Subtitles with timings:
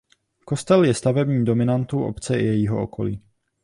[0.45, 3.21] Kostel je stavební dominantou obce i jejího okolí.